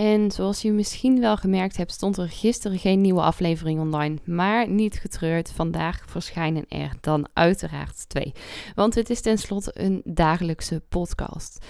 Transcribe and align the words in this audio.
En 0.00 0.30
zoals 0.30 0.62
je 0.62 0.72
misschien 0.72 1.20
wel 1.20 1.36
gemerkt 1.36 1.76
hebt, 1.76 1.92
stond 1.92 2.16
er 2.16 2.28
gisteren 2.28 2.78
geen 2.78 3.00
nieuwe 3.00 3.20
aflevering 3.20 3.80
online. 3.80 4.18
Maar 4.24 4.68
niet 4.68 4.98
getreurd, 4.98 5.52
vandaag 5.52 6.02
verschijnen 6.06 6.64
er 6.68 6.92
dan 7.00 7.28
uiteraard 7.32 8.08
twee. 8.08 8.32
Want 8.74 8.94
het 8.94 9.10
is 9.10 9.20
tenslotte 9.20 9.70
een 9.74 10.00
dagelijkse 10.04 10.82
podcast. 10.88 11.66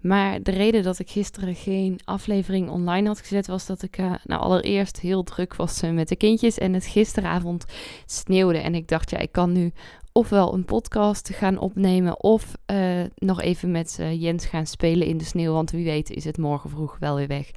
Maar 0.00 0.42
de 0.42 0.50
reden 0.50 0.82
dat 0.82 0.98
ik 0.98 1.10
gisteren 1.10 1.54
geen 1.54 2.00
aflevering 2.04 2.70
online 2.70 3.08
had 3.08 3.20
gezet 3.20 3.46
was 3.46 3.66
dat 3.66 3.82
ik 3.82 3.98
uh, 3.98 4.14
nou 4.24 4.42
allereerst 4.42 5.00
heel 5.00 5.22
druk 5.22 5.56
was 5.56 5.82
uh, 5.82 5.90
met 5.90 6.08
de 6.08 6.16
kindjes 6.16 6.58
en 6.58 6.72
het 6.72 6.86
gisteravond 6.86 7.64
sneeuwde. 8.06 8.58
En 8.58 8.74
ik 8.74 8.88
dacht, 8.88 9.10
ja, 9.10 9.18
ik 9.18 9.32
kan 9.32 9.52
nu 9.52 9.72
ofwel 10.16 10.54
een 10.54 10.64
podcast 10.64 11.28
gaan 11.28 11.58
opnemen 11.58 12.22
of 12.22 12.54
uh, 12.72 13.02
nog 13.14 13.40
even 13.40 13.70
met 13.70 13.96
uh, 14.00 14.22
Jens 14.22 14.46
gaan 14.46 14.66
spelen 14.66 15.06
in 15.06 15.18
de 15.18 15.24
sneeuw. 15.24 15.52
Want 15.52 15.70
wie 15.70 15.84
weet 15.84 16.10
is 16.10 16.24
het 16.24 16.38
morgen 16.38 16.70
vroeg 16.70 16.96
wel 17.00 17.16
weer 17.16 17.26
weg. 17.26 17.50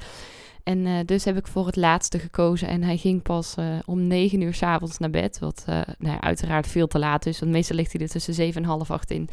En 0.64 0.78
uh, 0.86 1.00
dus 1.06 1.26
heb 1.26 1.38
ik 1.38 1.48
voor 1.48 1.66
het 1.66 1.76
laatste 1.76 2.20
gekozen. 2.20 2.68
En 2.68 2.84
hij 2.84 2.98
ging 2.98 3.22
pas 3.22 3.56
om 3.86 4.08
9 4.08 4.42
uur 4.42 4.54
s'avonds 4.54 4.98
naar 4.98 5.10
bed. 5.10 5.40
Wat 5.40 5.66
nou, 5.98 6.20
uiteraard 6.20 6.68
veel 6.68 6.88
te 6.88 7.00
laat 7.00 7.26
is. 7.26 7.40
Want 7.40 7.52
meestal 7.52 7.76
ligt 7.76 7.92
hij 7.92 8.02
er 8.02 8.10
tussen 8.10 8.34
7 8.34 8.62
en 8.62 8.68
half 8.68 8.92
8 8.92 9.12
in. 9.12 9.30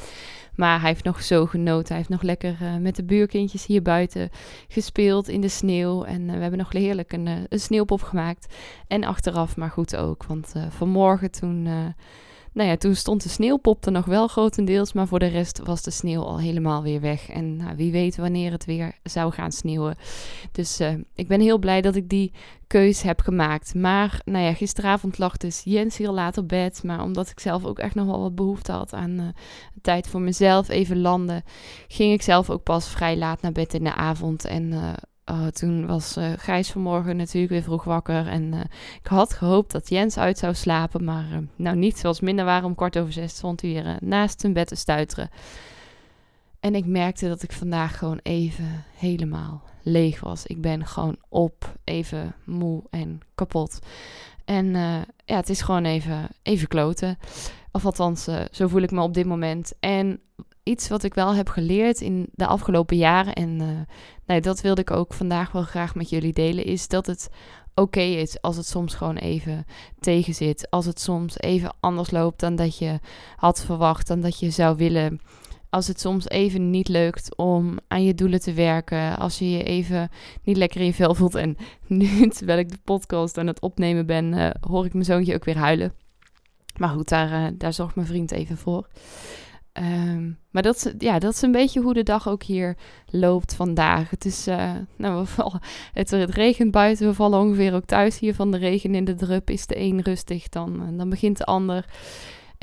Maar 0.55 0.81
hij 0.81 0.88
heeft 0.88 1.05
nog 1.05 1.22
zo 1.22 1.47
genoten. 1.47 1.88
Hij 1.88 1.97
heeft 1.97 2.09
nog 2.09 2.22
lekker 2.22 2.56
met 2.81 2.97
de 2.97 3.05
buurkindjes 3.05 3.66
hier 3.66 3.83
buiten 3.83 4.31
gespeeld 4.69 5.28
in 5.28 5.41
de 5.41 5.48
sneeuw. 5.48 6.05
En 6.05 6.27
we 6.27 6.38
hebben 6.38 6.59
nog 6.59 6.72
heerlijk 6.72 7.12
een, 7.12 7.27
een 7.27 7.61
sneeuwpop 7.61 8.03
gemaakt. 8.03 8.55
En 8.86 9.05
achteraf 9.05 9.56
maar 9.56 9.70
goed 9.70 9.97
ook. 9.97 10.25
Want 10.25 10.53
vanmorgen 10.70 11.31
toen 11.31 11.69
nou 12.55 12.69
ja, 12.69 12.77
toen 12.77 12.94
stond 12.94 13.22
de 13.22 13.28
sneeuwpop 13.28 13.86
er 13.86 13.92
nog 13.92 14.05
wel 14.05 14.28
grotendeels, 14.28 14.92
maar 14.92 15.06
voor 15.06 15.19
de 15.19 15.27
rest 15.27 15.60
was 15.64 15.83
de 15.83 15.91
sneeuw 15.91 16.22
al 16.22 16.38
helemaal 16.41 16.83
weer 16.83 17.00
weg. 17.00 17.28
En 17.28 17.56
nou, 17.56 17.77
wie 17.77 17.92
weet 17.92 18.16
wanneer 18.16 18.52
het 18.52 18.64
weer 18.64 18.98
zou 19.02 19.33
gaan 19.33 19.52
sneeuwen. 19.52 19.97
Dus 20.52 20.80
uh, 20.80 20.94
ik 21.14 21.28
ben 21.28 21.41
heel 21.41 21.58
blij 21.58 21.80
dat 21.80 21.94
ik 21.94 22.08
die 22.08 22.32
keus 22.66 23.02
heb 23.02 23.20
gemaakt. 23.20 23.75
Maar 23.75 24.20
nou 24.25 24.44
ja, 24.44 24.55
gisteravond 24.55 25.19
lag 25.19 25.36
dus 25.36 25.62
Jens 25.64 25.97
heel 25.97 26.12
laat 26.12 26.38
op 26.38 26.48
bed. 26.48 26.82
Maar 26.82 27.02
omdat 27.02 27.28
ik 27.28 27.41
zelf 27.41 27.64
ook 27.64 27.78
echt 27.78 27.94
nog 27.94 28.06
wel 28.06 28.20
wat 28.20 28.34
behoefte 28.34 28.72
had 28.72 28.92
aan 28.92 29.20
uh, 29.20 29.27
tijd 29.82 30.06
voor 30.06 30.20
mezelf, 30.20 30.69
even 30.69 31.00
landen, 31.00 31.42
ging 31.88 32.12
ik 32.12 32.22
zelf 32.22 32.50
ook 32.50 32.62
pas 32.62 32.88
vrij 32.88 33.16
laat 33.16 33.41
naar 33.41 33.52
bed 33.52 33.75
in 33.75 33.84
de 33.84 33.94
avond. 33.94 34.44
En 34.44 34.72
uh, 34.72 34.92
Oh, 35.27 35.47
toen 35.47 35.86
was 35.86 36.17
uh, 36.17 36.33
Gijs 36.36 36.70
vanmorgen 36.70 37.17
natuurlijk 37.17 37.53
weer 37.53 37.62
vroeg 37.62 37.84
wakker. 37.84 38.27
En 38.27 38.53
uh, 38.53 38.61
ik 39.00 39.06
had 39.06 39.33
gehoopt 39.34 39.72
dat 39.72 39.89
Jens 39.89 40.19
uit 40.19 40.39
zou 40.39 40.55
slapen. 40.55 41.05
Maar 41.05 41.27
uh, 41.33 41.39
nou 41.56 41.77
niet, 41.77 41.98
zoals 41.98 42.20
minder 42.20 42.44
waren 42.44 42.64
om 42.64 42.75
kwart 42.75 42.98
over 42.98 43.12
zes 43.12 43.36
stond 43.36 43.61
hij 43.61 43.70
weer 43.72 43.97
naast 44.00 44.41
zijn 44.41 44.53
bed 44.53 44.66
te 44.66 44.75
stuiteren. 44.75 45.31
En 46.61 46.75
ik 46.75 46.86
merkte 46.86 47.28
dat 47.28 47.42
ik 47.42 47.53
vandaag 47.53 47.98
gewoon 47.98 48.20
even 48.22 48.84
helemaal 48.97 49.62
leeg 49.83 50.20
was. 50.20 50.47
Ik 50.47 50.61
ben 50.61 50.86
gewoon 50.86 51.16
op, 51.28 51.77
even 51.84 52.34
moe 52.44 52.83
en 52.91 53.20
kapot. 53.34 53.78
En 54.44 54.66
ja, 55.25 55.37
het 55.37 55.48
is 55.48 55.60
gewoon 55.60 55.84
even, 55.84 56.28
even 56.43 56.69
kloten. 56.69 57.19
Of 57.72 57.84
althans, 57.84 58.28
zo 58.50 58.69
voel 58.69 58.82
ik 58.82 58.91
me 58.91 59.00
op 59.00 59.15
dit 59.15 59.27
moment. 59.27 59.72
En 59.81 60.21
iets 60.64 60.88
wat 60.88 61.02
ik 61.02 61.14
wel 61.14 61.34
heb 61.34 61.48
geleerd 61.48 62.00
in 62.00 62.28
de 62.32 62.47
afgelopen 62.47 62.97
jaren. 62.97 63.34
En 63.34 63.60
uh, 63.60 63.69
nou, 64.26 64.41
dat 64.41 64.60
wilde 64.60 64.80
ik 64.80 64.91
ook 64.91 65.14
vandaag 65.14 65.52
wel 65.52 65.62
graag 65.62 65.94
met 65.94 66.10
jullie 66.10 66.32
delen. 66.32 66.64
Is 66.64 66.88
dat 66.88 67.06
het 67.06 67.28
oké 67.75 68.00
is 68.00 68.41
als 68.41 68.56
het 68.56 68.66
soms 68.66 68.94
gewoon 68.94 69.16
even 69.16 69.64
tegen 70.00 70.34
zit. 70.34 70.70
Als 70.70 70.86
het 70.86 71.00
soms 71.00 71.41
even 71.41 71.74
anders 71.80 72.10
loopt 72.10 72.41
dan 72.41 72.56
dat 72.56 72.78
je 72.78 72.98
had 73.36 73.64
verwacht. 73.64 74.06
Dan 74.06 74.20
dat 74.20 74.38
je 74.38 74.50
zou 74.50 74.76
willen. 74.76 75.20
Als 75.70 75.86
het 75.86 76.00
soms 76.00 76.28
even 76.28 76.70
niet 76.70 76.88
lukt 76.88 77.36
om 77.36 77.78
aan 77.88 78.04
je 78.04 78.14
doelen 78.14 78.41
te 78.41 78.53
werken. 78.53 79.19
Als 79.19 79.38
je 79.38 79.50
je 79.50 79.62
even 79.62 80.08
niet 80.42 80.56
lekker 80.56 80.80
in 80.80 80.86
je 80.86 80.94
vel 80.94 81.14
voelt. 81.14 81.34
En 81.34 81.56
nu, 81.86 82.28
terwijl 82.28 82.58
ik 82.58 82.70
de 82.70 82.78
podcast 82.84 83.38
aan 83.38 83.47
het 83.47 83.60
opnemen 83.60 84.06
ben, 84.06 84.32
uh, 84.32 84.50
hoor 84.60 84.84
ik 84.84 84.92
mijn 84.92 85.04
zoontje 85.04 85.34
ook 85.34 85.44
weer 85.44 85.58
huilen. 85.58 85.94
Maar 86.78 86.88
goed, 86.88 87.08
daar, 87.08 87.30
uh, 87.32 87.58
daar 87.58 87.72
zorgt 87.72 87.94
mijn 87.94 88.06
vriend 88.06 88.30
even 88.30 88.56
voor. 88.56 88.88
Um, 89.80 90.38
maar 90.50 90.62
dat 90.62 90.76
is, 90.76 90.92
ja, 90.98 91.18
dat 91.18 91.32
is 91.32 91.42
een 91.42 91.52
beetje 91.52 91.80
hoe 91.80 91.94
de 91.94 92.02
dag 92.02 92.28
ook 92.28 92.42
hier 92.42 92.76
loopt 93.10 93.54
vandaag. 93.54 94.10
Het 94.10 94.24
is, 94.24 94.48
uh, 94.48 94.72
nou, 94.96 95.20
we 95.20 95.26
vallen, 95.26 95.60
het, 95.92 96.10
regent 96.12 96.70
buiten, 96.70 97.06
we 97.06 97.14
vallen 97.14 97.40
ongeveer 97.40 97.74
ook 97.74 97.84
thuis 97.84 98.18
hier 98.18 98.34
van 98.34 98.50
de 98.50 98.58
regen 98.58 98.94
in 98.94 99.04
de 99.04 99.14
drup. 99.14 99.50
Is 99.50 99.66
de 99.66 99.78
een 99.78 100.02
rustig, 100.02 100.48
dan, 100.48 100.96
dan 100.96 101.08
begint 101.08 101.38
de 101.38 101.44
ander. 101.44 101.84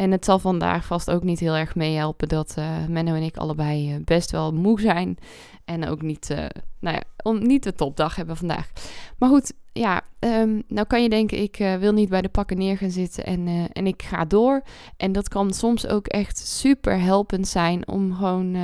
En 0.02 0.12
het 0.12 0.26
zal 0.26 0.40
vandaag 0.40 0.86
vast 0.86 1.12
ook 1.12 1.24
niet 1.24 1.40
heel 1.40 1.56
erg 1.56 1.76
meehelpen 1.76 2.28
dat 2.28 2.56
uh, 2.60 2.86
Menno 2.88 3.14
en 3.14 3.24
ik 3.24 3.38
allebei 3.38 3.96
uh, 3.96 4.04
best 4.04 4.32
wel 4.32 4.54
moe 4.54 4.82
zijn. 4.82 5.18
En 5.66 5.88
ook 5.88 6.02
niet, 6.02 6.30
uh, 6.30 6.38
nou 6.80 6.96
ja, 6.96 7.02
om, 7.24 7.48
niet 7.48 7.64
de 7.64 7.74
topdag 7.74 8.16
hebben 8.16 8.38
vandaag. 8.38 8.72
Maar 9.18 9.30
goed, 9.30 9.54
ja, 9.74 10.02
um, 10.20 10.64
nou 10.68 10.88
kan 10.88 11.04
je 11.04 11.10
denken, 11.10 11.42
ik 11.42 11.58
wil 11.80 11.94
niet 11.94 12.10
bij 12.10 12.22
de 12.22 12.30
pakken 12.30 12.58
neer 12.58 12.78
gaan 12.78 12.92
zitten 12.92 13.26
en, 13.26 13.70
en 13.74 13.88
ik 13.88 14.02
ga 14.02 14.26
door. 14.26 14.62
En 14.98 15.12
dat 15.12 15.30
kan 15.30 15.54
soms 15.54 15.88
ook 15.88 16.08
echt 16.08 16.38
super 16.38 17.00
helpend 17.00 17.48
zijn 17.48 17.88
om 17.88 18.16
gewoon 18.16 18.56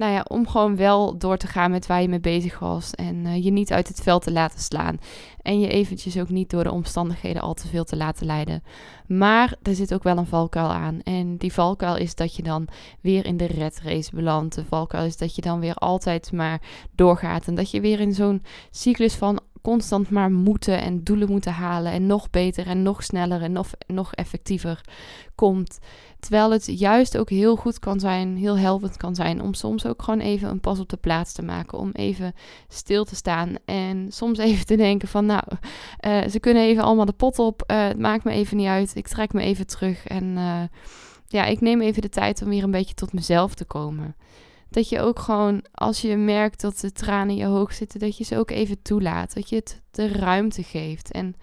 nou 0.00 0.12
ja, 0.12 0.24
om 0.28 0.48
gewoon 0.48 0.76
wel 0.76 1.18
door 1.18 1.36
te 1.36 1.46
gaan 1.46 1.70
met 1.70 1.86
waar 1.86 2.02
je 2.02 2.08
mee 2.08 2.20
bezig 2.20 2.58
was. 2.58 2.94
En 2.94 3.16
uh, 3.16 3.44
je 3.44 3.50
niet 3.50 3.72
uit 3.72 3.88
het 3.88 4.00
veld 4.00 4.22
te 4.22 4.32
laten 4.32 4.60
slaan. 4.60 4.98
En 5.42 5.60
je 5.60 5.68
eventjes 5.68 6.18
ook 6.18 6.28
niet 6.28 6.50
door 6.50 6.64
de 6.64 6.72
omstandigheden 6.72 7.42
al 7.42 7.54
te 7.54 7.68
veel 7.68 7.84
te 7.84 7.96
laten 7.96 8.26
leiden. 8.26 8.62
Maar 9.06 9.54
er 9.62 9.74
zit 9.74 9.94
ook 9.94 10.02
wel 10.02 10.16
een 10.16 10.26
valkuil 10.26 10.68
aan. 10.68 11.02
En 11.02 11.36
die 11.36 11.52
valkuil 11.52 11.96
is 11.96 12.14
dat 12.14 12.36
je 12.36 12.42
dan 12.42 12.68
weer 13.00 13.26
in 13.26 13.36
de 13.36 13.46
red 13.46 13.80
race 13.84 14.14
belandt. 14.14 14.54
De 14.54 14.64
valkuil 14.64 15.04
is 15.04 15.16
dat 15.16 15.34
je 15.34 15.42
dan 15.42 15.60
weer 15.60 15.74
altijd 15.74 16.32
maar 16.32 16.60
doorgaat. 16.94 17.46
En 17.46 17.54
dat 17.54 17.70
je 17.70 17.80
weer 17.80 18.00
in 18.00 18.14
zo'n 18.14 18.42
cyclus 18.70 19.14
van 19.14 19.40
constant 19.62 20.10
maar 20.10 20.30
moeten 20.30 20.80
en 20.80 21.04
doelen 21.04 21.30
moeten 21.30 21.52
halen 21.52 21.92
en 21.92 22.06
nog 22.06 22.30
beter 22.30 22.66
en 22.66 22.82
nog 22.82 23.02
sneller 23.02 23.42
en 23.42 23.52
nog, 23.52 23.70
nog 23.86 24.14
effectiever 24.14 24.80
komt. 25.34 25.78
Terwijl 26.20 26.50
het 26.50 26.78
juist 26.78 27.18
ook 27.18 27.30
heel 27.30 27.56
goed 27.56 27.78
kan 27.78 28.00
zijn, 28.00 28.36
heel 28.36 28.58
helpend 28.58 28.96
kan 28.96 29.14
zijn 29.14 29.42
om 29.42 29.54
soms 29.54 29.86
ook 29.86 30.02
gewoon 30.02 30.20
even 30.20 30.48
een 30.48 30.60
pas 30.60 30.78
op 30.78 30.88
de 30.88 30.96
plaats 30.96 31.32
te 31.32 31.42
maken. 31.42 31.78
Om 31.78 31.90
even 31.92 32.32
stil 32.68 33.04
te 33.04 33.14
staan 33.14 33.54
en 33.64 34.06
soms 34.08 34.38
even 34.38 34.66
te 34.66 34.76
denken 34.76 35.08
van 35.08 35.26
nou, 35.26 35.42
uh, 36.06 36.28
ze 36.28 36.40
kunnen 36.40 36.62
even 36.62 36.82
allemaal 36.82 37.04
de 37.04 37.12
pot 37.12 37.38
op. 37.38 37.62
Uh, 37.66 37.86
het 37.86 37.98
maakt 37.98 38.24
me 38.24 38.32
even 38.32 38.56
niet 38.56 38.66
uit. 38.66 38.96
Ik 38.96 39.08
trek 39.08 39.32
me 39.32 39.42
even 39.42 39.66
terug 39.66 40.06
en 40.06 40.24
uh, 40.24 40.62
ja, 41.26 41.44
ik 41.44 41.60
neem 41.60 41.80
even 41.80 42.02
de 42.02 42.08
tijd 42.08 42.42
om 42.42 42.48
weer 42.48 42.62
een 42.62 42.70
beetje 42.70 42.94
tot 42.94 43.12
mezelf 43.12 43.54
te 43.54 43.64
komen. 43.64 44.16
Dat 44.70 44.88
je 44.88 45.00
ook 45.00 45.18
gewoon, 45.18 45.64
als 45.74 46.00
je 46.00 46.16
merkt 46.16 46.60
dat 46.60 46.80
de 46.80 46.92
tranen 46.92 47.30
in 47.30 47.36
je 47.36 47.44
hoog 47.44 47.72
zitten, 47.72 48.00
dat 48.00 48.16
je 48.16 48.24
ze 48.24 48.38
ook 48.38 48.50
even 48.50 48.82
toelaat. 48.82 49.34
Dat 49.34 49.48
je 49.48 49.56
het 49.56 49.82
de 49.90 50.08
ruimte 50.08 50.62
geeft. 50.62 51.10
En 51.10 51.34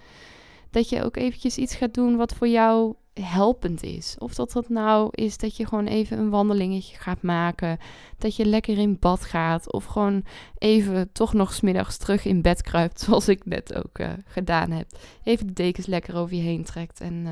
dat 0.72 0.90
je 0.90 1.04
ook 1.04 1.16
eventjes 1.16 1.58
iets 1.58 1.76
gaat 1.76 1.94
doen 1.94 2.16
wat 2.16 2.34
voor 2.34 2.48
jou 2.48 2.96
helpend 3.14 3.84
is. 3.84 4.16
Of 4.20 4.36
dat 4.36 4.52
dat 4.52 4.70
nou 4.70 5.10
is 5.12 5.38
dat 5.38 5.58
je 5.58 5.68
gewoon 5.68 5.88
even 5.88 6.20
een 6.20 6.30
wandelingetje 6.30 6.98
gaat 6.98 7.22
maken. 7.22 7.78
Dat 8.18 8.36
je 8.36 8.46
lekker 8.46 8.78
in 8.78 8.97
bad 9.00 9.26
gaat. 9.26 9.72
Of 9.72 9.85
gewoon 9.85 10.23
even 10.58 11.12
toch 11.12 11.34
nog 11.34 11.53
smiddags 11.53 11.97
terug 11.97 12.26
in 12.26 12.41
bed 12.41 12.62
kruipt. 12.62 13.00
Zoals 13.06 13.28
ik 13.28 13.46
net 13.46 13.73
ook 13.73 14.00
uh, 14.00 14.09
gedaan 14.26 14.72
heb. 14.72 14.88
Even 15.23 15.47
de 15.47 15.53
dekens 15.53 15.85
lekker 15.85 16.16
over 16.16 16.35
je 16.35 16.41
heen 16.41 16.64
trekt. 16.64 17.02
En 17.02 17.14
uh, 17.14 17.32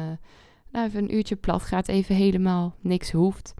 nou 0.71 0.87
even 0.87 1.03
een 1.03 1.15
uurtje 1.15 1.35
plat 1.35 1.61
gaat. 1.61 1.87
Even 1.87 2.15
helemaal 2.15 2.75
niks 2.81 3.11
hoeft. 3.11 3.53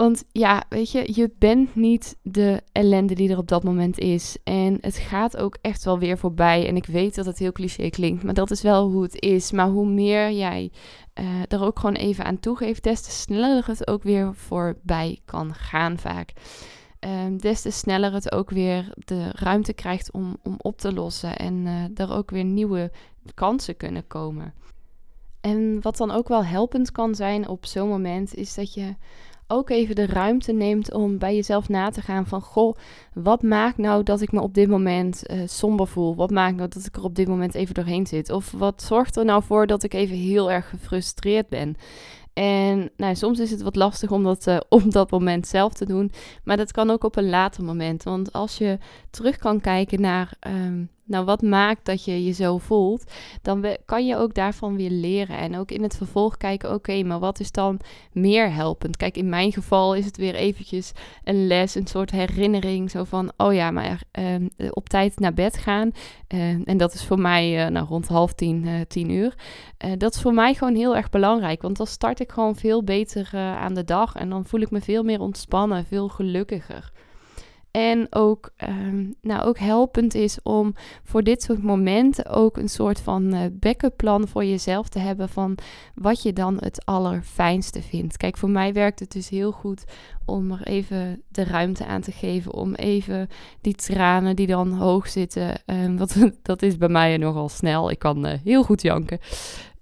Want 0.00 0.24
ja, 0.32 0.64
weet 0.68 0.90
je, 0.90 1.10
je 1.14 1.30
bent 1.38 1.74
niet 1.74 2.16
de 2.22 2.62
ellende 2.72 3.14
die 3.14 3.30
er 3.30 3.38
op 3.38 3.48
dat 3.48 3.62
moment 3.62 3.98
is. 3.98 4.36
En 4.44 4.78
het 4.80 4.96
gaat 4.96 5.36
ook 5.36 5.58
echt 5.60 5.84
wel 5.84 5.98
weer 5.98 6.18
voorbij. 6.18 6.66
En 6.66 6.76
ik 6.76 6.86
weet 6.86 7.14
dat 7.14 7.26
het 7.26 7.38
heel 7.38 7.52
cliché 7.52 7.90
klinkt, 7.90 8.22
maar 8.22 8.34
dat 8.34 8.50
is 8.50 8.62
wel 8.62 8.90
hoe 8.90 9.02
het 9.02 9.20
is. 9.20 9.52
Maar 9.52 9.68
hoe 9.68 9.86
meer 9.86 10.32
jij 10.32 10.70
uh, 11.20 11.26
er 11.48 11.62
ook 11.62 11.78
gewoon 11.78 11.94
even 11.94 12.24
aan 12.24 12.40
toegeeft, 12.40 12.82
des 12.82 13.00
te 13.00 13.10
sneller 13.10 13.66
het 13.66 13.88
ook 13.88 14.02
weer 14.02 14.34
voorbij 14.34 15.18
kan 15.24 15.54
gaan 15.54 15.98
vaak. 15.98 16.32
Um, 17.00 17.38
des 17.38 17.62
te 17.62 17.70
sneller 17.70 18.12
het 18.12 18.32
ook 18.32 18.50
weer 18.50 18.92
de 19.04 19.30
ruimte 19.32 19.72
krijgt 19.72 20.12
om, 20.12 20.36
om 20.42 20.54
op 20.58 20.78
te 20.78 20.92
lossen. 20.92 21.36
En 21.36 21.54
uh, 21.54 21.98
er 22.06 22.12
ook 22.12 22.30
weer 22.30 22.44
nieuwe 22.44 22.92
kansen 23.34 23.76
kunnen 23.76 24.06
komen. 24.06 24.54
En 25.40 25.82
wat 25.82 25.96
dan 25.96 26.10
ook 26.10 26.28
wel 26.28 26.44
helpend 26.44 26.92
kan 26.92 27.14
zijn 27.14 27.48
op 27.48 27.66
zo'n 27.66 27.88
moment, 27.88 28.34
is 28.34 28.54
dat 28.54 28.74
je 28.74 28.94
ook 29.50 29.70
even 29.70 29.94
de 29.94 30.06
ruimte 30.06 30.52
neemt 30.52 30.92
om 30.92 31.18
bij 31.18 31.34
jezelf 31.34 31.68
na 31.68 31.90
te 31.90 32.00
gaan 32.00 32.26
van 32.26 32.40
goh, 32.40 32.76
wat 33.14 33.42
maakt 33.42 33.78
nou 33.78 34.02
dat 34.02 34.20
ik 34.20 34.32
me 34.32 34.40
op 34.40 34.54
dit 34.54 34.68
moment 34.68 35.22
uh, 35.30 35.42
somber 35.46 35.86
voel? 35.86 36.14
Wat 36.14 36.30
maakt 36.30 36.56
nou 36.56 36.68
dat 36.68 36.84
ik 36.84 36.96
er 36.96 37.04
op 37.04 37.14
dit 37.14 37.28
moment 37.28 37.54
even 37.54 37.74
doorheen 37.74 38.06
zit? 38.06 38.30
Of 38.30 38.50
wat 38.50 38.82
zorgt 38.82 39.16
er 39.16 39.24
nou 39.24 39.42
voor 39.42 39.66
dat 39.66 39.82
ik 39.82 39.94
even 39.94 40.16
heel 40.16 40.50
erg 40.50 40.68
gefrustreerd 40.68 41.48
ben? 41.48 41.76
En 42.32 42.90
nou, 42.96 43.14
soms 43.14 43.38
is 43.38 43.50
het 43.50 43.62
wat 43.62 43.76
lastig 43.76 44.10
om 44.10 44.22
dat 44.22 44.46
uh, 44.48 44.60
op 44.68 44.90
dat 44.90 45.10
moment 45.10 45.46
zelf 45.46 45.72
te 45.72 45.86
doen. 45.86 46.12
Maar 46.44 46.56
dat 46.56 46.72
kan 46.72 46.90
ook 46.90 47.04
op 47.04 47.16
een 47.16 47.30
later 47.30 47.64
moment. 47.64 48.02
Want 48.02 48.32
als 48.32 48.58
je 48.58 48.78
terug 49.10 49.36
kan 49.36 49.60
kijken 49.60 50.00
naar 50.00 50.32
um, 50.46 50.90
nou, 51.10 51.24
wat 51.24 51.42
maakt 51.42 51.84
dat 51.84 52.04
je 52.04 52.24
je 52.24 52.32
zo 52.32 52.58
voelt, 52.58 53.12
dan 53.42 53.76
kan 53.84 54.06
je 54.06 54.16
ook 54.16 54.34
daarvan 54.34 54.76
weer 54.76 54.90
leren. 54.90 55.38
En 55.38 55.56
ook 55.56 55.70
in 55.70 55.82
het 55.82 55.96
vervolg 55.96 56.36
kijken, 56.36 56.74
oké, 56.74 57.02
maar 57.02 57.18
wat 57.18 57.40
is 57.40 57.52
dan 57.52 57.80
meer 58.12 58.52
helpend? 58.52 58.96
Kijk, 58.96 59.16
in 59.16 59.28
mijn 59.28 59.52
geval 59.52 59.94
is 59.94 60.04
het 60.04 60.16
weer 60.16 60.34
eventjes 60.34 60.92
een 61.24 61.46
les, 61.46 61.74
een 61.74 61.86
soort 61.86 62.10
herinnering. 62.10 62.90
Zo 62.90 63.04
van, 63.04 63.32
oh 63.36 63.54
ja, 63.54 63.70
maar 63.70 64.02
uh, 64.18 64.34
op 64.70 64.88
tijd 64.88 65.18
naar 65.18 65.34
bed 65.34 65.58
gaan. 65.58 65.90
Uh, 66.28 66.68
en 66.68 66.76
dat 66.76 66.94
is 66.94 67.04
voor 67.04 67.20
mij 67.20 67.64
uh, 67.64 67.70
nou, 67.70 67.86
rond 67.86 68.08
half 68.08 68.32
tien, 68.32 68.66
uh, 68.66 68.80
tien 68.88 69.10
uur. 69.10 69.34
dat 69.98 70.14
is 70.14 70.20
voor 70.20 70.34
mij 70.34 70.54
gewoon 70.54 70.74
heel 70.74 70.96
erg 70.96 71.10
belangrijk. 71.10 71.62
Want 71.62 71.76
dan 71.76 71.86
start 71.86 72.20
ik 72.20 72.32
gewoon 72.32 72.56
veel 72.56 72.84
beter 72.84 73.30
aan 73.34 73.74
de 73.74 73.84
dag. 73.84 74.14
En 74.14 74.28
dan 74.28 74.44
voel 74.44 74.60
ik 74.60 74.70
me 74.70 74.80
veel 74.80 75.02
meer 75.02 75.20
ontspannen, 75.20 75.84
veel 75.84 76.08
gelukkiger. 76.08 76.92
En 77.70 78.06
ook, 78.10 78.50
um, 78.68 79.14
nou, 79.20 79.42
ook 79.42 79.58
helpend 79.58 80.14
is 80.14 80.38
om 80.42 80.74
voor 81.04 81.22
dit 81.22 81.42
soort 81.42 81.62
momenten 81.62 82.26
ook 82.26 82.56
een 82.56 82.68
soort 82.68 83.00
van 83.00 83.34
uh, 83.34 83.40
backup 83.52 83.96
plan 83.96 84.28
voor 84.28 84.44
jezelf 84.44 84.88
te 84.88 84.98
hebben 84.98 85.28
van 85.28 85.58
wat 85.94 86.22
je 86.22 86.32
dan 86.32 86.56
het 86.60 86.84
allerfijnste 86.84 87.82
vindt. 87.82 88.16
Kijk, 88.16 88.36
voor 88.36 88.50
mij 88.50 88.72
werkt 88.72 89.00
het 89.00 89.12
dus 89.12 89.28
heel 89.28 89.52
goed 89.52 89.84
om 90.24 90.50
er 90.50 90.66
even 90.66 91.22
de 91.28 91.44
ruimte 91.44 91.86
aan 91.86 92.00
te 92.00 92.12
geven. 92.12 92.54
Om 92.54 92.74
even 92.74 93.28
die 93.60 93.74
tranen 93.74 94.36
die 94.36 94.46
dan 94.46 94.72
hoog 94.72 95.08
zitten. 95.08 95.48
Um, 95.70 95.98
dat 96.42 96.62
is 96.62 96.76
bij 96.76 96.88
mij 96.88 97.16
nogal 97.16 97.48
snel. 97.48 97.90
Ik 97.90 97.98
kan 97.98 98.26
uh, 98.26 98.32
heel 98.44 98.62
goed 98.62 98.82
janken. 98.82 99.18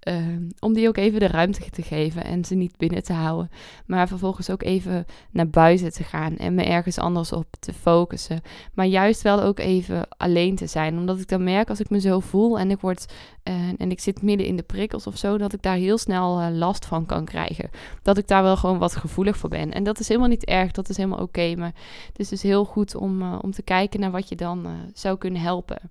Ehm, 0.01 0.49
om 0.61 0.73
die 0.73 0.89
ook 0.89 0.97
even 0.97 1.21
de 1.21 1.27
ruimte 1.27 1.71
te 1.71 1.83
geven 1.83 2.25
en 2.25 2.45
ze 2.45 2.55
niet 2.55 2.77
binnen 2.77 3.03
te 3.03 3.13
houden. 3.13 3.51
Maar 3.87 4.09
vervolgens 4.09 4.51
ook 4.51 4.63
even 4.63 5.07
naar 5.31 5.49
buiten 5.49 5.93
te 5.93 6.05
gaan 6.05 6.37
en 6.37 6.55
me 6.55 6.63
ergens 6.63 6.99
anders 6.99 7.33
op 7.33 7.47
te 7.61 7.73
focussen. 7.73 8.41
Maar 8.75 8.87
juist 8.87 9.23
wel 9.23 9.43
ook 9.43 9.59
even 9.59 10.09
alleen 10.17 10.57
te 10.57 10.67
zijn. 10.67 10.99
Omdat 10.99 11.21
ik 11.21 11.29
dan 11.29 11.45
merk 11.45 11.69
als 11.69 11.81
ik 11.81 11.91
me 11.91 12.01
zo 12.01 12.21
voel 12.21 12.59
en 12.59 12.71
ik 12.71 12.81
word 12.81 13.13
uh, 13.45 13.55
en 13.77 13.91
ik 13.91 14.01
zit 14.01 14.23
midden 14.23 14.47
in 14.47 14.57
de 14.57 14.63
prikkels 14.63 15.07
of 15.07 15.17
zo, 15.17 15.39
dat 15.39 15.53
ik 15.53 15.63
daar 15.63 15.77
heel 15.77 15.99
snel 15.99 16.41
uh, 16.41 16.49
last 16.53 16.87
van 16.87 17.07
kan 17.07 17.25
krijgen. 17.25 17.71
Dat 18.03 18.19
ik 18.19 18.29
daar 18.29 18.43
wel 18.43 18.57
gewoon 18.57 18.79
wat 18.79 18.97
gevoelig 18.97 19.37
voor 19.37 19.51
ben. 19.51 19.73
En 19.73 19.85
dat 19.85 19.99
is 19.99 20.09
helemaal 20.09 20.29
niet 20.29 20.45
erg, 20.45 20.71
dat 20.71 20.89
is 20.89 20.97
helemaal 20.97 21.23
oké. 21.23 21.55
maar 21.57 21.75
het 22.07 22.19
is 22.19 22.29
dus 22.29 22.43
heel 22.43 22.65
goed 22.65 22.95
om, 22.95 23.23
uh, 23.23 23.39
om 23.41 23.51
te 23.51 23.63
kijken 23.63 24.01
naar 24.01 24.11
wat 24.11 24.29
je 24.29 24.37
dan 24.37 24.67
zou 24.95 25.19
kunnen 25.19 25.41
helpen. 25.41 25.91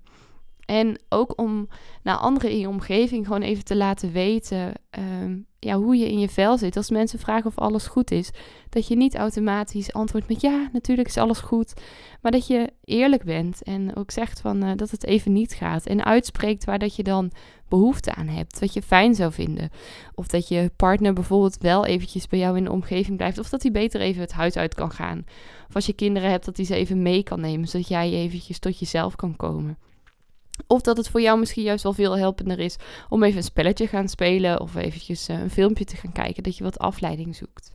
En 0.68 1.00
ook 1.08 1.40
om 1.40 1.68
naar 2.02 2.16
anderen 2.16 2.50
in 2.50 2.58
je 2.58 2.68
omgeving 2.68 3.26
gewoon 3.26 3.42
even 3.42 3.64
te 3.64 3.76
laten 3.76 4.12
weten 4.12 4.72
um, 4.98 5.46
ja, 5.58 5.76
hoe 5.76 5.96
je 5.96 6.10
in 6.10 6.18
je 6.18 6.28
vel 6.28 6.58
zit. 6.58 6.76
Als 6.76 6.90
mensen 6.90 7.18
vragen 7.18 7.46
of 7.46 7.58
alles 7.58 7.86
goed 7.86 8.10
is, 8.10 8.30
dat 8.68 8.86
je 8.88 8.96
niet 8.96 9.16
automatisch 9.16 9.92
antwoordt 9.92 10.28
met 10.28 10.40
ja, 10.40 10.68
natuurlijk 10.72 11.08
is 11.08 11.16
alles 11.16 11.38
goed. 11.38 11.74
Maar 12.22 12.32
dat 12.32 12.46
je 12.46 12.72
eerlijk 12.84 13.24
bent 13.24 13.62
en 13.62 13.96
ook 13.96 14.10
zegt 14.10 14.40
van, 14.40 14.64
uh, 14.64 14.70
dat 14.76 14.90
het 14.90 15.04
even 15.04 15.32
niet 15.32 15.54
gaat. 15.54 15.86
En 15.86 16.04
uitspreekt 16.04 16.64
waar 16.64 16.78
dat 16.78 16.96
je 16.96 17.02
dan 17.02 17.30
behoefte 17.68 18.14
aan 18.14 18.28
hebt. 18.28 18.58
Wat 18.58 18.72
je 18.72 18.82
fijn 18.82 19.14
zou 19.14 19.32
vinden. 19.32 19.70
Of 20.14 20.26
dat 20.26 20.48
je 20.48 20.70
partner 20.76 21.12
bijvoorbeeld 21.12 21.58
wel 21.58 21.86
eventjes 21.86 22.26
bij 22.26 22.38
jou 22.38 22.56
in 22.56 22.64
de 22.64 22.72
omgeving 22.72 23.16
blijft. 23.16 23.38
Of 23.38 23.48
dat 23.48 23.62
hij 23.62 23.70
beter 23.70 24.00
even 24.00 24.20
het 24.20 24.32
huis 24.32 24.56
uit 24.56 24.74
kan 24.74 24.90
gaan. 24.90 25.24
Of 25.68 25.74
als 25.74 25.86
je 25.86 25.92
kinderen 25.92 26.30
hebt, 26.30 26.44
dat 26.44 26.56
hij 26.56 26.66
ze 26.66 26.74
even 26.74 27.02
mee 27.02 27.22
kan 27.22 27.40
nemen. 27.40 27.68
Zodat 27.68 27.88
jij 27.88 28.12
eventjes 28.12 28.58
tot 28.58 28.78
jezelf 28.78 29.16
kan 29.16 29.36
komen. 29.36 29.78
Of 30.66 30.80
dat 30.80 30.96
het 30.96 31.08
voor 31.08 31.20
jou 31.20 31.38
misschien 31.38 31.62
juist 31.62 31.82
wel 31.82 31.92
veel 31.92 32.18
helpender 32.18 32.58
is 32.58 32.76
om 33.08 33.22
even 33.22 33.36
een 33.36 33.42
spelletje 33.42 33.86
gaan 33.86 34.08
spelen 34.08 34.60
of 34.60 34.74
eventjes 34.74 35.28
eh, 35.28 35.40
een 35.40 35.50
filmpje 35.50 35.84
te 35.84 35.96
gaan 35.96 36.12
kijken, 36.12 36.42
dat 36.42 36.56
je 36.56 36.64
wat 36.64 36.78
afleiding 36.78 37.36
zoekt. 37.36 37.72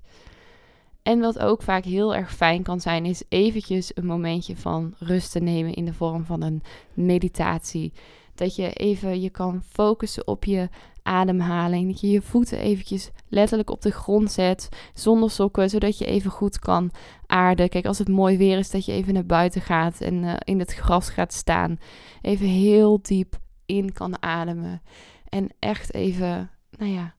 En 1.03 1.19
wat 1.19 1.39
ook 1.39 1.61
vaak 1.61 1.83
heel 1.83 2.15
erg 2.15 2.35
fijn 2.35 2.63
kan 2.63 2.81
zijn, 2.81 3.05
is 3.05 3.23
eventjes 3.29 3.91
een 3.93 4.05
momentje 4.05 4.55
van 4.55 4.93
rust 4.97 5.31
te 5.31 5.39
nemen 5.39 5.73
in 5.73 5.85
de 5.85 5.93
vorm 5.93 6.25
van 6.25 6.41
een 6.41 6.61
meditatie. 6.93 7.93
Dat 8.35 8.55
je 8.55 8.73
even 8.73 9.21
je 9.21 9.29
kan 9.29 9.61
focussen 9.69 10.27
op 10.27 10.45
je 10.45 10.69
ademhaling. 11.03 11.91
Dat 11.91 12.01
je 12.01 12.09
je 12.09 12.21
voeten 12.21 12.57
eventjes 12.57 13.11
letterlijk 13.29 13.69
op 13.69 13.81
de 13.81 13.91
grond 13.91 14.31
zet, 14.31 14.69
zonder 14.93 15.31
sokken, 15.31 15.69
zodat 15.69 15.97
je 15.97 16.05
even 16.05 16.31
goed 16.31 16.59
kan 16.59 16.91
aarden. 17.25 17.69
Kijk, 17.69 17.85
als 17.85 17.97
het 17.97 18.07
mooi 18.07 18.37
weer 18.37 18.57
is, 18.57 18.69
dat 18.69 18.85
je 18.85 18.91
even 18.91 19.13
naar 19.13 19.25
buiten 19.25 19.61
gaat 19.61 20.01
en 20.01 20.23
uh, 20.23 20.33
in 20.39 20.59
het 20.59 20.73
gras 20.73 21.09
gaat 21.09 21.33
staan. 21.33 21.77
Even 22.21 22.45
heel 22.47 22.99
diep 23.01 23.39
in 23.65 23.93
kan 23.93 24.21
ademen. 24.21 24.81
En 25.29 25.49
echt 25.59 25.93
even, 25.93 26.51
nou 26.77 26.91
ja, 26.91 27.13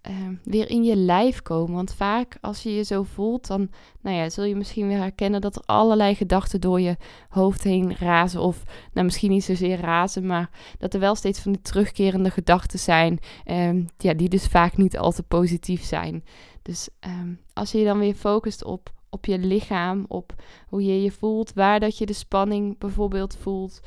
Ehm, 0.00 0.34
weer 0.44 0.70
in 0.70 0.84
je 0.84 0.96
lijf 0.96 1.42
komen. 1.42 1.74
Want 1.74 1.94
vaak 1.94 2.38
als 2.40 2.62
je 2.62 2.74
je 2.74 2.82
zo 2.82 3.02
voelt, 3.02 3.46
dan 3.46 3.70
nou 4.00 4.16
ja, 4.16 4.30
zul 4.30 4.44
je 4.44 4.56
misschien 4.56 4.88
weer 4.88 4.98
herkennen 4.98 5.40
dat 5.40 5.56
er 5.56 5.62
allerlei 5.66 6.14
gedachten 6.14 6.60
door 6.60 6.80
je 6.80 6.96
hoofd 7.28 7.62
heen 7.62 7.96
razen. 7.96 8.40
Of 8.40 8.62
nou, 8.92 9.06
misschien 9.06 9.30
niet 9.30 9.44
zozeer 9.44 9.80
razen, 9.80 10.26
maar 10.26 10.50
dat 10.78 10.94
er 10.94 11.00
wel 11.00 11.14
steeds 11.14 11.40
van 11.40 11.52
die 11.52 11.60
terugkerende 11.60 12.30
gedachten 12.30 12.78
zijn. 12.78 13.18
Um, 13.44 13.86
ja, 13.96 14.14
die 14.14 14.28
dus 14.28 14.46
vaak 14.46 14.76
niet 14.76 14.98
al 14.98 15.12
te 15.12 15.22
positief 15.22 15.84
zijn. 15.84 16.24
Dus 16.62 16.88
ehm, 17.00 17.34
als 17.52 17.72
je 17.72 17.78
je 17.78 17.84
dan 17.84 17.98
weer 17.98 18.14
focust 18.14 18.64
op, 18.64 18.92
op 19.10 19.24
je 19.26 19.38
lichaam, 19.38 20.04
op 20.08 20.34
hoe 20.68 20.84
je 20.84 21.02
je 21.02 21.10
voelt, 21.10 21.52
waar 21.52 21.80
dat 21.80 21.98
je 21.98 22.06
de 22.06 22.12
spanning 22.12 22.78
bijvoorbeeld 22.78 23.36
voelt. 23.36 23.80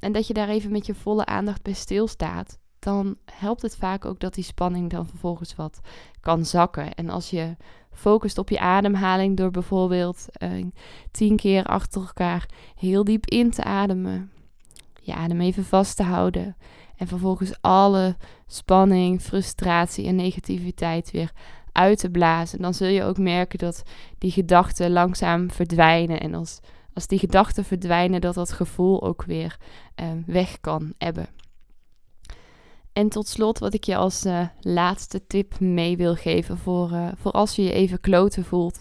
en 0.00 0.12
dat 0.12 0.26
je 0.26 0.34
daar 0.34 0.48
even 0.48 0.70
met 0.70 0.86
je 0.86 0.94
volle 0.94 1.24
aandacht 1.24 1.62
bij 1.62 1.72
stilstaat 1.72 2.58
dan 2.84 3.16
helpt 3.24 3.62
het 3.62 3.76
vaak 3.76 4.04
ook 4.04 4.20
dat 4.20 4.34
die 4.34 4.44
spanning 4.44 4.90
dan 4.90 5.06
vervolgens 5.06 5.54
wat 5.54 5.80
kan 6.20 6.44
zakken. 6.44 6.94
En 6.94 7.08
als 7.08 7.30
je 7.30 7.56
focust 7.92 8.38
op 8.38 8.48
je 8.48 8.58
ademhaling 8.58 9.36
door 9.36 9.50
bijvoorbeeld 9.50 10.26
uh, 10.42 10.64
tien 11.10 11.36
keer 11.36 11.64
achter 11.64 12.00
elkaar 12.00 12.48
heel 12.74 13.04
diep 13.04 13.26
in 13.26 13.50
te 13.50 13.64
ademen, 13.64 14.30
je 15.00 15.14
adem 15.14 15.40
even 15.40 15.64
vast 15.64 15.96
te 15.96 16.02
houden 16.02 16.56
en 16.96 17.06
vervolgens 17.06 17.52
alle 17.60 18.16
spanning, 18.46 19.20
frustratie 19.20 20.06
en 20.06 20.16
negativiteit 20.16 21.10
weer 21.10 21.32
uit 21.72 21.98
te 21.98 22.10
blazen, 22.10 22.62
dan 22.62 22.74
zul 22.74 22.88
je 22.88 23.04
ook 23.04 23.18
merken 23.18 23.58
dat 23.58 23.82
die 24.18 24.30
gedachten 24.30 24.90
langzaam 24.90 25.50
verdwijnen. 25.50 26.20
En 26.20 26.34
als, 26.34 26.60
als 26.94 27.06
die 27.06 27.18
gedachten 27.18 27.64
verdwijnen, 27.64 28.20
dat 28.20 28.34
dat 28.34 28.52
gevoel 28.52 29.02
ook 29.02 29.24
weer 29.24 29.56
uh, 30.00 30.06
weg 30.26 30.60
kan 30.60 30.92
ebben. 30.98 31.26
En 32.94 33.08
tot 33.08 33.28
slot, 33.28 33.58
wat 33.58 33.74
ik 33.74 33.84
je 33.84 33.96
als 33.96 34.26
uh, 34.26 34.46
laatste 34.60 35.26
tip 35.26 35.60
mee 35.60 35.96
wil 35.96 36.14
geven 36.14 36.58
voor, 36.58 36.90
uh, 36.90 37.08
voor 37.16 37.32
als 37.32 37.56
je 37.56 37.62
je 37.62 37.72
even 37.72 38.00
kloten 38.00 38.44
voelt, 38.44 38.80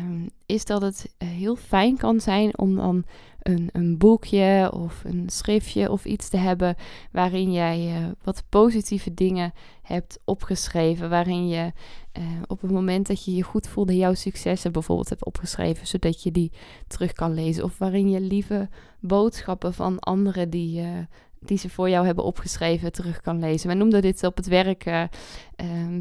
um, 0.00 0.28
is 0.46 0.64
dat 0.64 0.82
het 0.82 1.14
uh, 1.18 1.28
heel 1.28 1.56
fijn 1.56 1.96
kan 1.96 2.20
zijn 2.20 2.58
om 2.58 2.76
dan 2.76 3.04
een, 3.42 3.68
een 3.72 3.98
boekje 3.98 4.70
of 4.74 5.02
een 5.04 5.30
schriftje 5.30 5.90
of 5.90 6.04
iets 6.04 6.28
te 6.28 6.36
hebben 6.36 6.74
waarin 7.12 7.52
jij 7.52 8.12
wat 8.24 8.42
positieve 8.48 9.14
dingen 9.14 9.52
hebt 9.82 10.18
opgeschreven. 10.24 11.10
Waarin 11.10 11.48
je 11.48 11.72
op 12.46 12.60
het 12.60 12.70
moment 12.70 13.06
dat 13.06 13.24
je 13.24 13.34
je 13.34 13.42
goed 13.42 13.68
voelde 13.68 13.96
jouw 13.96 14.14
successen 14.14 14.72
bijvoorbeeld 14.72 15.08
hebt 15.08 15.24
opgeschreven, 15.24 15.86
zodat 15.86 16.22
je 16.22 16.30
die 16.30 16.52
terug 16.86 17.12
kan 17.12 17.34
lezen. 17.34 17.64
Of 17.64 17.78
waarin 17.78 18.10
je 18.10 18.20
lieve 18.20 18.68
boodschappen 19.00 19.74
van 19.74 19.98
anderen 19.98 20.50
die 20.50 20.82
die 21.40 21.58
ze 21.58 21.70
voor 21.70 21.90
jou 21.90 22.06
hebben 22.06 22.24
opgeschreven 22.24 22.92
terug 22.92 23.20
kan 23.20 23.38
lezen. 23.38 23.66
Wij 23.66 23.76
noemden 23.76 24.02
dit 24.02 24.24
op 24.24 24.36
het 24.36 24.46
werk, 24.46 24.86
uh, 24.86 25.02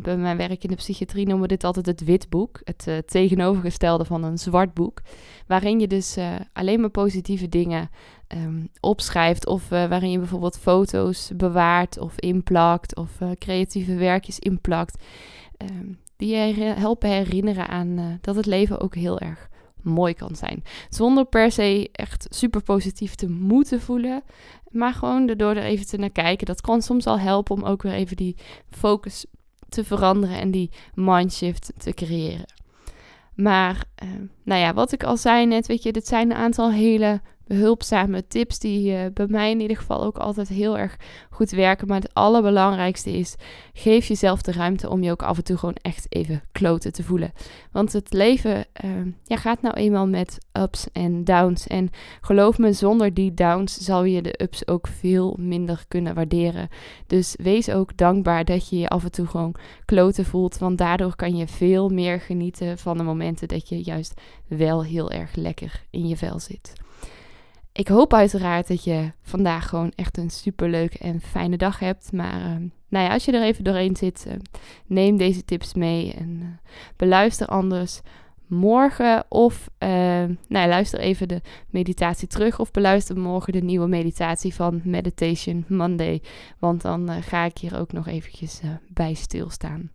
bij 0.02 0.18
mijn 0.18 0.38
werk 0.38 0.64
in 0.64 0.70
de 0.70 0.76
psychiatrie 0.76 1.26
noemen 1.26 1.42
we 1.42 1.48
dit 1.48 1.64
altijd 1.64 1.86
het 1.86 2.04
witboek. 2.04 2.62
Het 2.64 2.86
uh, 2.88 2.98
tegenovergestelde 2.98 4.06
van 4.06 4.24
een 4.24 4.38
zwart 4.38 4.74
boek. 4.74 5.02
Waarin 5.48 5.80
je 5.80 5.88
dus 5.88 6.18
uh, 6.18 6.36
alleen 6.54 6.80
maar 6.80 6.90
positieve 6.90 7.50
dingen 7.50 7.90
um, 8.28 8.70
opschrijft. 8.80 9.48
Of 9.48 9.70
waarin 9.70 10.12
je 10.12 10.18
bijvoorbeeld 10.18 10.58
foto's 10.58 11.32
bewaart 11.36 11.98
of 11.98 12.20
inplakt. 12.20 12.96
Of 12.96 13.10
creatieve 13.38 13.96
werkjes 13.96 14.40
inplakt. 14.40 15.04
Um, 15.58 15.98
die 16.18 16.36
je 16.36 16.64
helpen 16.64 17.10
herinneren 17.10 17.68
aan 17.68 18.20
dat 18.22 18.36
het 18.36 18.46
leven 18.46 18.80
ook 18.80 18.96
heel 18.96 19.20
erg 19.20 19.50
mooi 19.86 20.14
kan 20.14 20.36
zijn. 20.36 20.64
Zonder 20.90 21.26
per 21.26 21.52
se 21.52 21.90
echt 21.92 22.28
super 22.30 22.62
positief 22.62 23.16
te 23.16 23.30
moeten 23.30 23.82
voelen. 23.82 24.24
Maar 24.72 24.94
gewoon 24.94 25.28
door 25.28 25.56
er 25.56 25.64
even 25.64 25.86
te 25.86 25.98
naar 25.98 26.10
kijken. 26.10 26.46
Dat 26.46 26.62
kan 26.62 26.82
soms 26.82 27.08
al 27.08 27.20
helpen 27.20 27.56
om 27.56 27.64
ook 27.64 27.82
weer 27.82 27.94
even 27.94 28.18
die 28.18 28.36
focus 28.70 29.26
te 29.70 29.84
veranderen 29.84 30.40
en 30.40 30.52
die 30.52 30.72
mindshift 30.94 31.72
te 31.78 31.94
creëren. 31.94 32.54
Maar, 33.36 33.84
uh, 34.04 34.10
nou 34.44 34.62
ja, 34.62 34.74
wat 34.74 34.92
ik 34.92 35.04
al 35.04 35.18
zei 35.18 35.46
net, 35.46 35.68
weet 35.68 35.84
je, 35.84 35.92
dit 35.92 36.08
zijn 36.08 36.32
een 36.32 36.38
aantal 36.38 36.72
hele 36.72 37.22
behulpzame 37.48 38.28
tips 38.28 38.60
die 38.60 38.92
uh, 38.92 39.06
bij 39.14 39.28
mij 39.28 39.52
in 39.52 39.60
ieder 39.60 39.78
geval 39.78 40.04
ook 40.04 40.18
altijd 40.18 40.48
heel 40.48 40.78
erg 40.78 40.98
goed 41.30 41.52
werken. 41.52 41.88
Maar 41.88 42.02
het 42.02 42.14
allerbelangrijkste 42.14 43.12
is, 43.12 43.36
geef 43.74 44.08
jezelf 44.08 44.42
de 44.42 44.52
ruimte 44.52 44.90
om 44.90 45.04
je 45.04 45.12
ook 45.12 45.24
af 45.24 45.38
en 45.38 45.44
toe 45.44 45.58
gewoon 45.58 45.78
echt 45.82 46.06
even 46.10 46.44
kloten 46.52 46.94
te 46.94 47.04
voelen. 47.04 47.34
Want 47.72 47.94
het 47.94 48.14
leven 48.14 48.66
uh, 48.86 48.92
ja, 49.24 49.38
gaat 49.38 49.62
nou 49.62 49.76
eenmaal 49.76 50.08
met 50.08 50.38
ups 50.54 50.88
en 50.92 51.24
downs. 51.24 51.68
En 51.68 51.90
geloof 52.22 52.58
me, 52.58 52.74
zonder 52.74 53.14
die 53.14 53.34
downs 53.34 53.78
zal 53.78 54.04
je 54.04 54.22
de 54.22 54.42
ups 54.42 54.68
ook 54.68 54.88
veel 54.88 55.38
minder 55.40 55.86
kunnen 55.88 56.16
waarderen. 56.16 56.70
Dus 57.08 57.36
wees 57.42 57.70
ook 57.70 57.98
dankbaar 57.98 58.46
dat 58.46 58.70
je 58.70 58.78
je 58.78 58.88
af 58.88 59.04
en 59.04 59.12
toe 59.12 59.28
gewoon 59.28 59.56
kloten 59.86 60.26
voelt. 60.26 60.58
Want 60.58 60.78
daardoor 60.78 61.16
kan 61.16 61.36
je 61.36 61.48
veel 61.48 61.90
meer 61.90 62.20
genieten 62.20 62.78
van 62.78 62.98
de 62.98 63.04
momenten 63.04 63.48
dat 63.48 63.70
je 63.70 63.84
juist 63.84 64.22
wel 64.48 64.84
heel 64.84 65.12
erg 65.12 65.36
lekker 65.36 65.84
in 65.90 66.08
je 66.08 66.18
vel 66.18 66.40
zit. 66.40 66.85
Ik 67.76 67.88
hoop 67.88 68.14
uiteraard 68.14 68.68
dat 68.68 68.84
je 68.84 69.12
vandaag 69.22 69.70
gewoon 69.70 69.92
echt 69.96 70.18
een 70.18 70.30
superleuke 70.30 70.98
en 70.98 71.22
fijne 71.22 71.58
dag 71.58 71.80
hebt. 71.80 72.12
Maar 72.12 72.40
uh, 72.40 72.70
nou 72.88 73.06
ja, 73.06 73.14
als 73.14 73.26
je 73.26 73.32
er 73.32 73.44
even 73.44 73.64
doorheen 73.64 73.96
zit, 73.96 74.26
uh, 74.28 74.34
neem 74.86 75.18
deze 75.18 75.46
tips 75.46 75.74
mee 75.74 76.14
en 76.14 76.30
uh, 76.42 76.48
beluister 76.96 77.48
anders 77.48 78.02
morgen. 78.48 79.26
Of 79.30 79.70
nou 79.80 80.38
ja, 80.48 80.68
luister 80.68 81.00
even 81.00 81.28
de 81.28 81.42
meditatie 81.70 82.28
terug. 82.28 82.60
Of 82.60 82.72
beluister 82.72 83.20
morgen 83.20 83.54
de 83.54 83.62
nieuwe 83.62 83.88
meditatie 83.88 84.54
van 84.54 84.82
Meditation 84.84 85.66
Monday. 85.68 86.22
Want 86.60 86.82
dan 86.82 87.24
ga 87.24 87.46
ik 87.46 87.58
hier 87.58 87.80
ook 87.80 87.92
nog 87.92 88.08
eventjes 88.08 88.62
bij 88.88 89.14
stilstaan. 89.14 89.92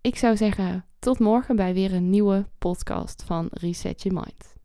Ik 0.00 0.16
zou 0.16 0.36
zeggen, 0.36 0.84
tot 0.98 1.18
morgen 1.18 1.56
bij 1.56 1.74
weer 1.74 1.92
een 1.92 2.10
nieuwe 2.10 2.46
podcast 2.58 3.22
van 3.26 3.48
Reset 3.50 4.02
Your 4.02 4.22
Mind. 4.24 4.55